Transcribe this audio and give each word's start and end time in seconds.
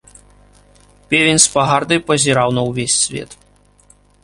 Певень 1.11 1.41
з 1.43 1.51
пагардай 1.57 1.99
пазіраў 2.09 2.49
на 2.59 2.65
ўвесь 2.71 2.99
свет. 3.05 3.39